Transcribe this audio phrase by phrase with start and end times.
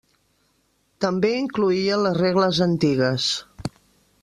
[1.05, 3.29] També incloïa les regles antigues.